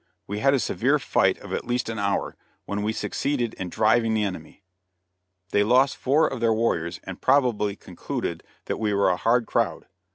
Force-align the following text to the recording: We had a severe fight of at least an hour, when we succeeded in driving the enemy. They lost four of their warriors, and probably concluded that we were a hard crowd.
We 0.25 0.39
had 0.39 0.55
a 0.55 0.59
severe 0.59 0.97
fight 0.97 1.37
of 1.41 1.53
at 1.53 1.63
least 1.67 1.87
an 1.87 1.99
hour, 1.99 2.35
when 2.65 2.81
we 2.81 2.91
succeeded 2.91 3.53
in 3.59 3.69
driving 3.69 4.15
the 4.15 4.23
enemy. 4.23 4.63
They 5.51 5.61
lost 5.63 5.95
four 5.95 6.27
of 6.27 6.39
their 6.39 6.55
warriors, 6.55 6.99
and 7.03 7.21
probably 7.21 7.75
concluded 7.75 8.41
that 8.65 8.79
we 8.79 8.95
were 8.95 9.11
a 9.11 9.15
hard 9.15 9.45
crowd. 9.45 9.85